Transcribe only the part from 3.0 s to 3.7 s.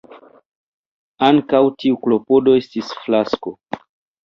fiasko.